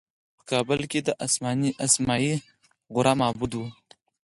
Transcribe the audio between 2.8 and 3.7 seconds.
غره معبد و